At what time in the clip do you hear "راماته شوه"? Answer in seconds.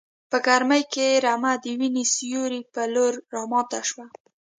3.35-4.05